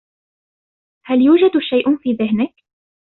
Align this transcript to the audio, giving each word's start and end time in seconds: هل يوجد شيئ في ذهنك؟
هل 1.05 1.21
يوجد 1.21 1.51
شيئ 1.69 1.97
في 1.97 2.13
ذهنك؟ 2.13 2.53